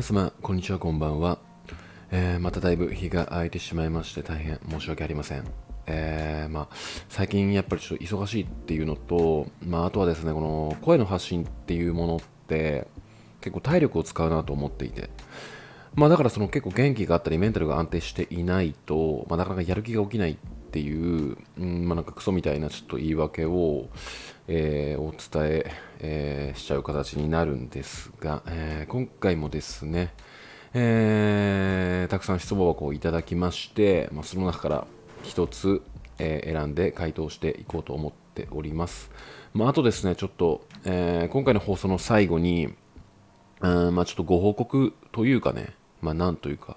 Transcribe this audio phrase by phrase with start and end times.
[0.00, 1.38] 皆様、こんにちは、こんばんは。
[2.10, 5.44] えーまただいぶ日が空いてしまいまして大変申し訳ありません。
[5.86, 6.68] えーまあ、
[7.10, 12.88] 最近やっぱりちょっと忙しいっていうのと、まあ、あとはですね、この声の発信っていうものって
[13.42, 15.10] 結構体力を使うなと思っていて、
[15.94, 20.38] まあだからその結構元気があったりメンタルが安定していないと、まあなかなかやる気が起きない
[20.70, 23.88] っていう、うん、まあなんかクソみたいなちょっと言い訳を、
[24.46, 30.14] えーお伝ええーしちゃう形になるんですが、えー今回もですね、
[30.72, 34.86] えーたくさん質問箱をいただきまして、まあ、その中から
[35.24, 35.82] 一つ、
[36.20, 39.10] え選んで回答していこうと思っております。
[39.52, 42.74] まあ、あとですね、ちょっと、え今回の放送の最後に、
[43.60, 46.76] うんまあ、ちょっとご報告というかね、まあ、なんというか、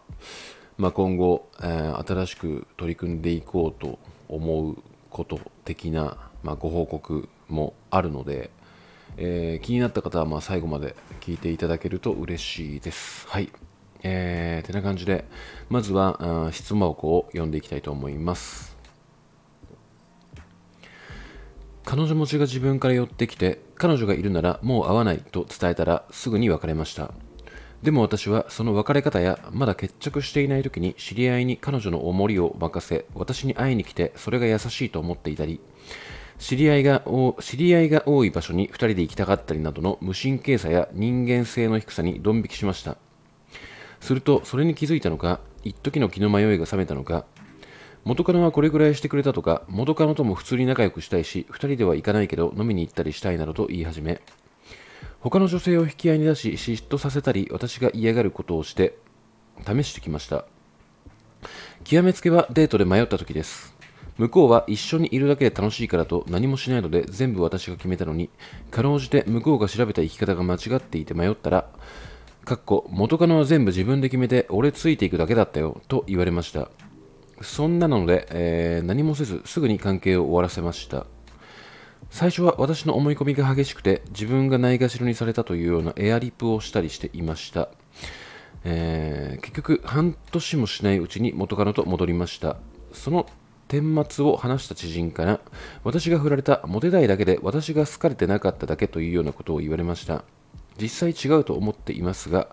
[0.78, 4.78] まあ、今後、えー新しく取り組んでいこうと思う
[5.10, 8.50] こと的な、まあ、ご報告もあるので、
[9.18, 13.28] えー気になった方はまあ最後まで聞いていただけると嬉しいです。
[13.28, 13.50] はい。
[14.06, 15.26] えー、てな感じで、
[15.70, 18.74] まずは質問箱を読んでいきたいと思います。
[21.86, 27.14] 彼女持ちが自分から寄ってきて彼女がいるならもう会わないと伝えたらすぐに別れました
[27.84, 35.60] でも私はその別れ方やまだ決着していない時に知り合いに彼女の重りを任せ私に会いに来てそれが優しいと思っていたり
[36.40, 37.04] 知り合いが
[37.40, 42.98] 知り合いが多い場所に2人で行きたかったりなどの無神経さや人間性の低さにドン引きしました。
[44.04, 47.26] するとそれに気づいたのか一時の気の迷いが覚めたのか
[48.04, 54.22] 元カノはこれぐらいしてくれたとか元カノとも普通に仲良くしたいし2人では行かないけど飲みに行ったりしたいなどと言い始め
[55.24, 58.98] 他の女性を引き合いに出し嫉妬させたり私が嫌がることをして
[59.66, 60.44] 試してきました。
[61.86, 63.74] 極めつけはデートで迷った時です。
[64.18, 68.30] 向こうは一緒にいるだけで楽しいからと何もしないので全部私が決めたのに
[68.70, 71.70] かろうじて向こうが調べた生き方が間違っていて迷ったら
[72.44, 76.70] かっこ元カノは全部自分で決めて俺ついていくだけだったよと言われました。
[77.42, 81.06] そんなので、えー何もせずすぐに関係を終わらせました。
[82.10, 87.70] 最初は私の思い込みが激しくて自分がないがしろにされたというようなエアリップをしたりしていました、
[88.64, 92.58] えー結局半年もしないうちに元カノと戻りました。
[92.94, 93.28] その
[93.68, 95.40] 顛末を話した知人から
[95.84, 100.24] 私が振られたモテたいだけで私が好かれてなかっただけというようなことを言われました。
[100.80, 102.48] 実際違うと思っていますが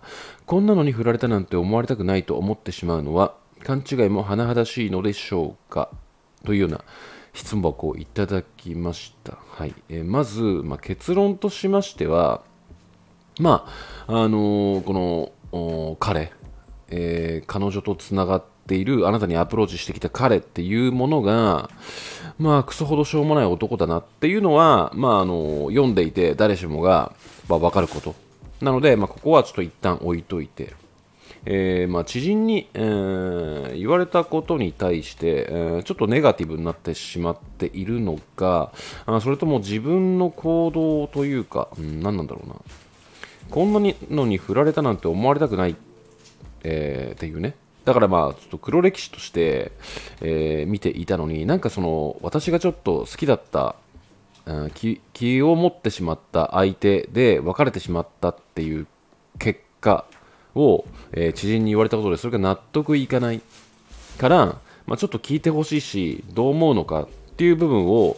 [0.46, 3.34] こんなのに振られたなんて思われたくないと思ってしまうのは
[3.64, 5.90] 勘違いも甚だしいのでしょうか？
[6.44, 6.84] というような
[7.32, 9.74] 質問箱をいただきました、はい。
[9.88, 12.42] えーまず、まあ、結論としましては
[13.38, 13.66] ま
[14.06, 16.32] ああのーこの彼、
[16.88, 21.70] えー彼女とつながっているあなたにアプローチしてきた彼っていうものが
[22.38, 27.12] まあクソほどしょうもない男だなっていうのは、まあ、あの読んでいて誰しもが、
[27.48, 28.14] まあ、分かること。
[28.60, 30.74] なので、まあ、ここはちょっと一旦置いといて。
[31.46, 38.72] えーまあ、知人に、えー言われたことに対して、えーちょっとネガティブになってしまっているのか
[39.06, 42.56] あそれとも自分の行動というか、うん、何なんだろうな。
[43.50, 45.76] こんなにのに振られたなんて思われたくない、
[46.62, 47.54] えーっていうね。
[47.84, 49.72] だからまあちょっと黒歴史として、
[50.20, 53.76] えー見ていたのになんかその私がちょっと好きだった
[54.74, 58.86] 気気を持ってしまった相手で別れてしまったっていう
[59.38, 60.04] 結果
[60.54, 63.40] を、え知人に言われたことでそれが納得いかない
[64.18, 68.16] から、まあ、ちょっと聞いてほしいしどう思うのかっていう部分を、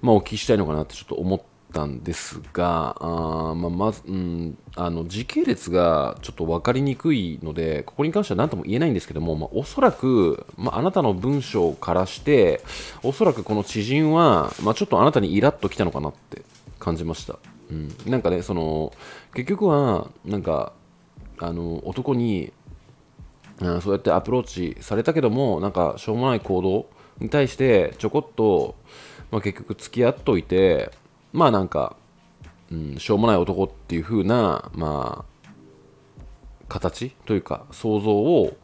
[0.00, 1.42] まあ、お聞きしたいのかなってちょっと思っ
[1.72, 12.62] たんですがあ、まあ、まず、うん、あの時系列がちょっと分かりにくいのでここに関しては何とも言えないんですけども、まあ、おそらく、まあ、あなたの文章からして
[13.02, 16.42] おそらくこの知人は、まあ、ちょっとあなたにイラッときたのかなって
[16.78, 17.38] 感じました、
[17.72, 18.92] うん、なんかねその
[19.34, 20.74] 結局はなんか
[21.38, 22.52] あの男に
[23.60, 26.86] うんそうやってアプローチされたけどもなんかしょうもない行動
[27.18, 28.74] に対してちょこっと、
[29.30, 30.90] まあ、結局付き合っといて
[31.32, 31.96] まあなんか、
[32.70, 35.48] うん、しょうもない男っていう風なまあ
[36.68, 38.56] 形というか想像を、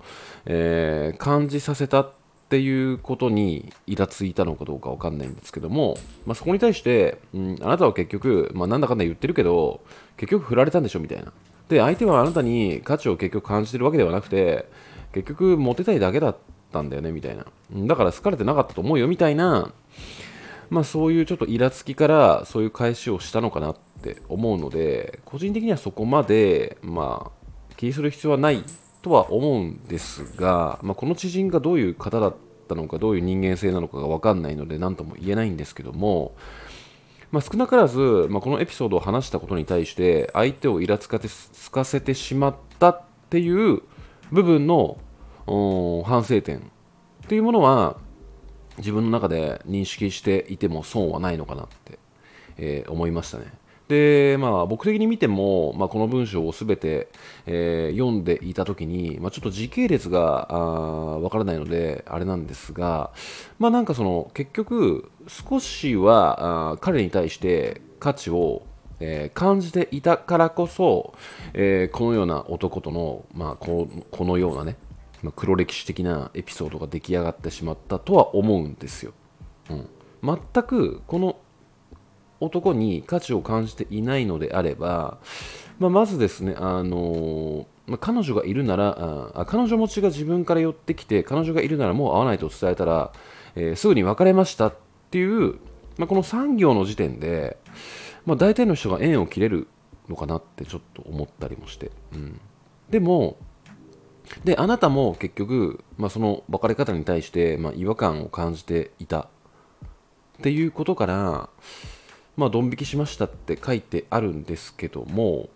[0.46, 2.12] えー感じさせたっ
[2.48, 9.82] っていうことにイラついたのかどうかわかんないんですけども、まあ、そこに対して、うん、あなたは結局、まあ、なんだかんだ言ってるけど
[10.16, 11.30] 結局振られたんでしょみたいな。
[11.68, 14.66] で相手はあなたに価値を結局感じてるわけではなくて
[15.12, 16.36] 結局モテたいだけだっ
[16.72, 17.44] たんだよねみたいな。
[17.86, 19.70] だから好かれてなかったと思うよみたいな
[20.70, 28.64] まあそういうちょっとイラつきからそういう返しをしたのかなって思うので個人的にはそこまでまあ気にする必要はない
[29.02, 32.34] とは思うんですが、まあ、この知人がどういう方だっ
[32.68, 36.34] たのかどういう人間性なのかが分かんないので何とも言えないんですけども
[37.30, 43.82] まあ、少なからず、まあ、このエピソードを話したことに対して相手をイラつかつかせてしまったっていう
[44.32, 44.98] 部分の
[46.04, 46.60] 反省点っ
[47.28, 47.98] ていうものは
[48.78, 51.98] 自分の中で認識していても損はないのかなって、
[52.56, 53.52] えー、思いましたね。
[53.88, 57.08] で、まあ、僕的に見ても、まあ、この文章をすべて、
[57.46, 63.10] えー、読んでいたときに、まあ、ちょっと時系列がわからないので、あれなんですが、
[63.58, 68.62] まあ、なんかその、結局、少しはあ彼に対して価値を、
[69.00, 71.14] えー、感じていたからこそ、
[71.54, 74.76] えー、このような男との、まあ、ここのようなね、
[75.22, 79.12] まあ、黒歴史的なエピソードが出来上がってしまったとは思うんですよ。
[79.70, 79.88] うん、
[80.22, 81.36] 全くこの
[82.40, 85.18] 男に価値を感じていないのであれば、
[85.78, 93.12] まあ、まずですね、あのまあ、彼女がいるならあ、彼女持ちが自分から寄ってきて、彼女がいるならもう会わないと伝えたら、
[93.56, 94.74] えー、すぐに別れましたっ
[95.10, 95.54] ていう、
[95.96, 97.56] まあ、この産業の時点で、
[98.26, 99.68] まあ、大体の人が縁を切れる
[100.08, 101.90] のかなってちょっと思ったりもして。
[102.12, 102.40] うん、
[102.90, 103.36] でも、
[104.44, 109.26] で、あなたも結局、まあ、その別れ方に対して、まあ、違和感を感じていたっ
[110.42, 111.48] ていうことから、
[112.38, 115.48] まあ、ドン引きしましたって書いてあるんですけども、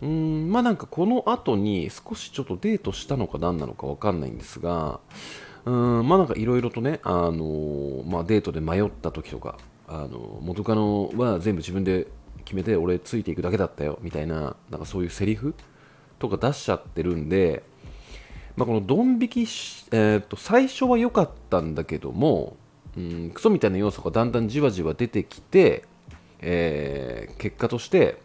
[0.00, 5.00] うん、まあなんかこの後に少しちょっとデートしたのか何なのかわかんないんですが、
[5.66, 12.06] うーん、まあなんかいろいろとね、あのー、まあデートで迷った時とか、あの元カノは全部自分で
[12.46, 15.54] 決めて俺ついていくだけだったよみたいな、なんかそういうセリフ
[16.18, 17.62] とか出しちゃってるんで、
[18.56, 19.40] まあ、このドン引き、
[19.92, 22.56] えー、と最初は良かったんだけども、
[22.96, 25.84] うん、クソみたいな要素がだんだんじわじわ出てきて、
[26.40, 28.20] えー、結果として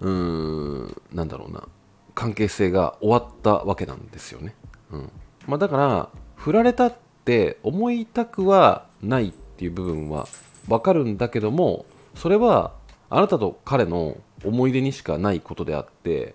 [0.00, 1.68] うーんなんだろうな
[2.14, 4.54] 関係性が終わったわけなんですよね、
[4.90, 5.10] うん。
[5.46, 6.94] まあ、だから振られたっ
[7.24, 10.26] て思いたくはないっていう部分は
[10.68, 12.72] わかるんだけどもそれは
[13.08, 16.34] あなたと彼の思い出にしかないことであって、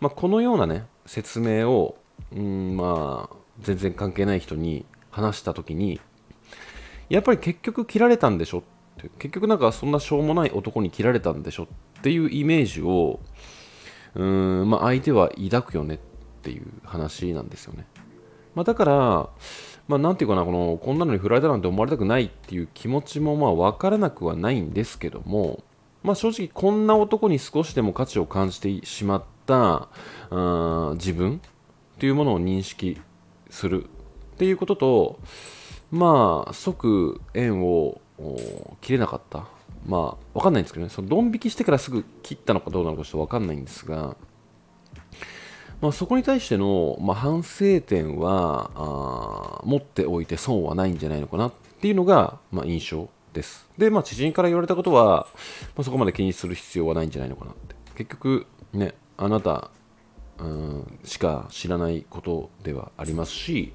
[0.00, 1.98] まあ、このようなね説明を
[2.34, 6.00] うんまあ全然関係ない人に話した時に
[7.08, 8.62] やっぱり結局切られたんでしょ
[8.96, 11.66] て結局なんかそんなしょうもない男に切られたんでしょっ
[12.02, 13.20] ていうイメージを
[14.14, 15.98] うーん、まあ、相手は抱くよねっ
[16.42, 17.86] ていう話なんですよね、
[18.54, 18.94] まあ、だから、
[19.88, 25.62] まあ、ていうかなこのこんなのに振られたなんて思われたくないっていう気持ちもまあ分からなくはないんですけども、
[26.02, 29.88] まあ、正直こんな男に少しでも価値を感じてしまった
[30.30, 31.40] あ自分
[31.96, 33.00] っていうものを認識
[33.50, 35.20] するっていうことと
[35.90, 38.00] まあ即縁を
[38.80, 39.46] 切れなかった？
[39.86, 44.16] まあ分かんないんですけどねそのドン引きしてからすぐ切ったのかどうなのかちょっと分かんないんですが、
[45.80, 53.66] まあ、そこに対しての、まあ、反省点はあ持っておいて損はないんじゃないのかなっていうのが、まあ、印象です。
[53.76, 55.26] で、まあ、知人から言われたことは、
[55.74, 57.74] まあ、そこまで気にする必要はないんじゃないのかなって。
[57.96, 59.70] 結局、ね、あなた、
[60.38, 63.72] うん、しか知らないことではありますし、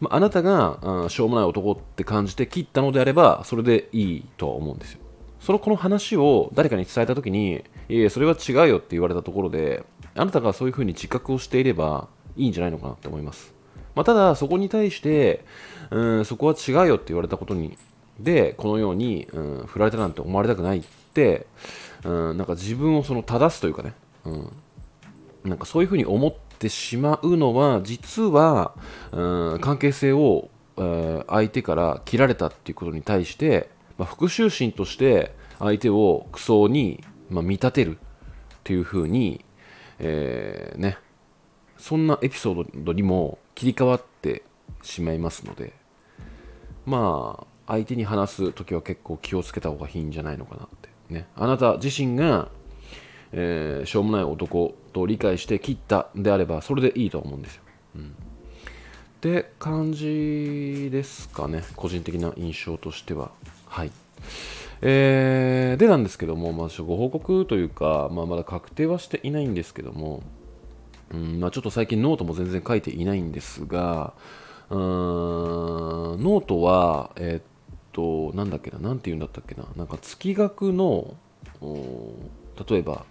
[0.00, 5.00] まあ、あなたがあしょうもない男って感じて切ったのであればそれでいいとは思うんですよ。
[5.40, 9.84] そのこの話を誰かに伝えた時にいやそれは違うよって言われたところで
[10.14, 13.54] あなたがそういうふうに自覚をしていればいいんじゃないのかなって思います、
[13.94, 15.44] まあ、ただそこに対して
[15.90, 17.78] うんそこは違うよって言われたことに
[18.18, 20.82] でこのように、うん、振られたなんて思われたくないっ
[21.14, 21.46] て、
[22.02, 23.92] うん、なんか自分をその正すというかね、
[24.24, 24.52] うん、
[25.44, 28.74] なんかそういうふうに思っててしまうのは実は、
[29.12, 37.98] うん、関係性を、えー、相手から切られたっていうことに対して、まあ、復讐心として相手をクソに、まあ、見立てるっ
[38.64, 39.44] ていうふうに、
[39.98, 40.98] えー、ね
[41.78, 44.42] そんなエピソードにも切り替わって
[44.82, 45.72] しまいますので
[46.84, 51.26] まあ相手に話す時は結構気をつけた方がいいんじゃないのかなってね。
[51.34, 52.48] あなた自身が
[53.32, 57.62] えー、しょうもない男と理解して切ったであればそれでいいと思うんですよ。
[57.96, 58.06] うん、っ
[59.20, 63.30] て感じですかね個人的な印象としては。
[63.66, 63.90] はい
[64.80, 70.22] えー、でなんですけども、まあ、ご報告というか、まあ、まだ確定はしていないんですけども、
[71.10, 74.14] うんまあ、ちょっと最近ノートも全然書いていないんですが、
[74.70, 77.42] うーんノートは、えー、っ
[77.92, 81.14] と、なんだっけな、なんて言うんだったっけな、なんか月額の、
[82.68, 83.04] 例えば、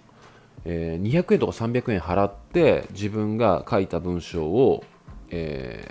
[0.66, 4.84] えー、200円とか300円払って自分が書いた文章を、
[5.30, 5.88] え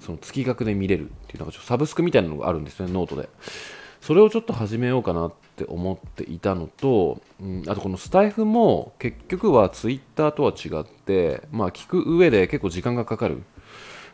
[0.00, 3.28] ー、その月額で見れるっていうなんかサブスクみたいなのがあるんですよねノートで
[4.00, 13.42] それをちょっと始めようかなって思っていたのと、うん、あとこのスタエフも結局はツイッターとは違ってまあ聞く上で結構時間がかかる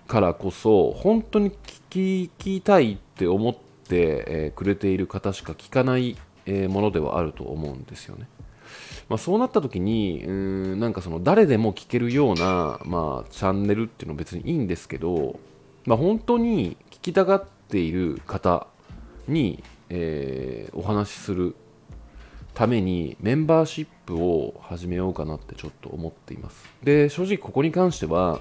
[0.08, 1.50] からこそ本当に
[1.90, 8.26] 聞きたいって思って、えーくれている方しか聞かない、えものではあると思うんですよね。
[9.08, 15.38] まあ、そうなった時にうーんなんかその誰でも聞けるような、まあ、チャンネルっていうのは別にいいんですけど、
[15.84, 18.66] まあ、本当に聞きたがっている方
[19.28, 21.54] に、えーお話しする
[22.54, 26.64] ためにメンバーシップを始めようかなってちょっと思っています。
[26.82, 28.40] で正直ここに関しては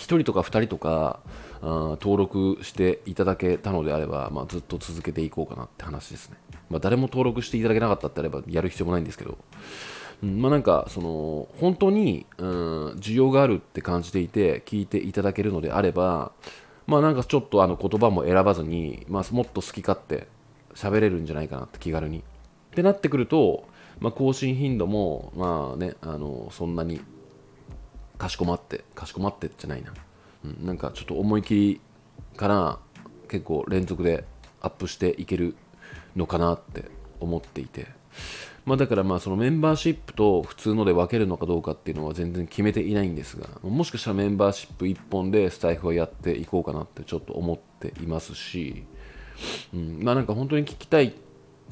[0.00, 1.20] 1人とか2人とか
[1.60, 6.36] あー登録していただけたのであれば、まあ、ずっと続けていこうかなって話ですね、
[6.70, 9.38] まあ、誰も登録していただけなかったってあればやる必要もないんですけど、
[10.22, 16.32] うんまあなんかその本当に、うん、需要があるって感じていて聞いていただけるのであれば
[16.86, 20.28] まあなんかちょっとあの言葉も選ばずに、まあ、もっと好き勝手
[20.74, 22.18] 喋れるんじゃないかなって気軽に。
[22.18, 22.22] っ
[22.72, 23.64] てなってくると、
[23.98, 27.00] まあ、更新頻度もまあねあのそんなに
[28.20, 29.94] かしこまってかしこまってじゃないな、
[30.44, 31.80] うん、なんかちょっと思い切り
[32.36, 32.78] から
[33.28, 34.24] 結構連続で
[34.60, 35.56] アップしていける
[36.14, 36.84] のかなって
[37.18, 37.86] 思っていて。
[38.66, 48.84] まあだからまあそのメンバーシップと普通ので分けるのかどうかっていうのは全然決めていないんですがもしかしたらメンバーシップ1本でスタイフはやっていこうかなってちょっと思っていますし、
[49.72, 51.14] うん、まあなんか本当に聞きたい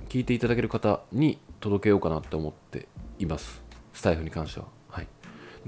[0.09, 2.89] 聞いていただける方に届けようかなって思って
[3.19, 3.63] います。
[3.93, 4.78] スタエフに関しては。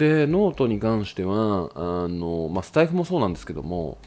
[0.01, 3.99] でノートに関してはあの、まあ、スタエフもそうなんですけども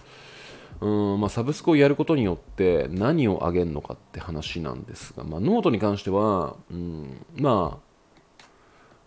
[0.81, 7.79] うんまあ、サブスクをやることによって何をあげるのかって話なんですが、まあ、ノートに関しては、うん、ま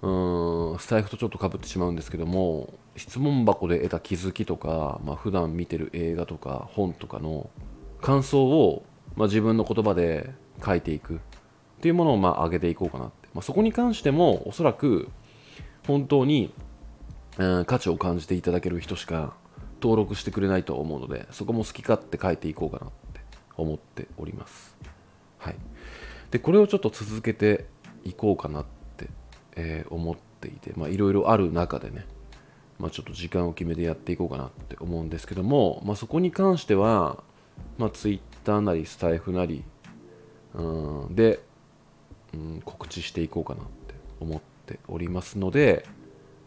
[0.02, 7.50] あうんスタエフとちょっとかぶってしまうんですけども質問箱で得た気づきとか、まあ普段見てる映画とか本とかの
[8.00, 10.33] 感想を、まあ、自分の言葉で
[10.64, 11.19] 書いていくっ
[11.83, 15.11] ていうものをまあ上げていこうかなって、まあ、そこに関してもおそらく
[15.87, 16.52] 本当に、
[17.38, 19.35] うん価値を感じていただける人しか
[19.83, 23.21] 登録してくれないと思うのでそこも好き勝手書いていこうかなって
[23.57, 24.76] 思っております。
[25.38, 25.57] はい。
[26.31, 27.66] でこれをちょっと続けて
[28.05, 28.64] いこうかなっ
[28.97, 29.09] て、
[29.57, 32.07] えー思っていてまあいろいろある中でね
[32.78, 37.23] まあ、ちょっと時間を決めてやっていこうかなって思うんですけども、まあ、そこに関しては、
[37.78, 39.64] まあ、Twitter なりスタイフなり
[40.55, 41.40] うんで、
[42.35, 45.87] うん、告知していこうかなって思っておりますので、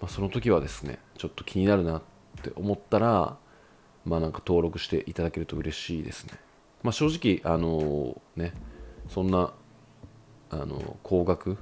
[0.01, 2.01] まあ、その時はですねちょっと気になるなっ
[2.41, 3.37] て思ったら
[4.05, 6.33] まあなんか登録していただけると嬉しいですね、
[6.83, 8.53] まあ、正直あのね
[9.09, 9.53] そんな
[10.51, 11.57] あの高額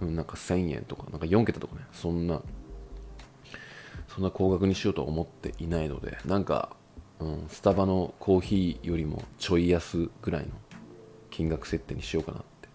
[0.00, 2.40] なんか1000円とかなんか4桁とかねそんな
[4.08, 6.70] そんな高額にしようとは思っていないのでなんか、
[7.20, 10.48] うん、スタバのコーヒーよりもちょい安ぐらいの
[11.30, 12.68] 金額設定にしようかなって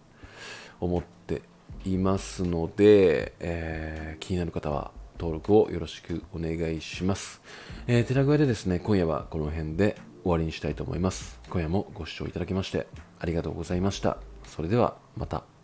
[0.79, 1.41] 思って
[1.83, 7.41] いますので、えー気になる方は登録をよろしくお願いします。
[7.87, 11.39] えー、寺具合でですね、今夜はこの辺で終わりにしたいと思います。
[11.49, 12.87] 今夜もご視聴いただきまして
[13.19, 14.17] ありがとうございました。
[14.45, 15.54] それではまた。